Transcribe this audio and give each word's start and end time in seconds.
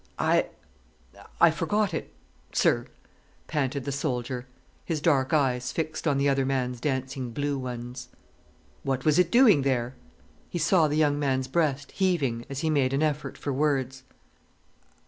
"I—I 0.17 1.51
forgot 1.51 1.93
it—sir," 1.93 2.87
panted 3.45 3.85
the 3.85 3.91
soldier, 3.91 4.47
his 4.83 4.99
dark 4.99 5.31
eyes 5.31 5.71
fixed 5.71 6.07
on 6.07 6.17
the 6.17 6.27
other 6.27 6.43
man's 6.43 6.79
dancing 6.81 7.29
blue 7.29 7.55
ones. 7.59 8.09
"What 8.81 9.05
was 9.05 9.19
it 9.19 9.29
doing 9.29 9.61
there?" 9.61 9.93
He 10.49 10.57
saw 10.57 10.87
the 10.87 10.97
young 10.97 11.19
man's 11.19 11.47
breast 11.47 11.91
heaving 11.91 12.47
as 12.49 12.61
he 12.61 12.69
made 12.71 12.93
an 12.93 13.03
effort 13.03 13.37
for 13.37 13.53
words. 13.53 14.01